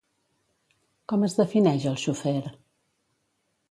[1.13, 2.37] Com es defineix el xofer?